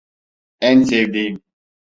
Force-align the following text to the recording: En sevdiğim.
En 0.59 0.83
sevdiğim. 0.85 1.41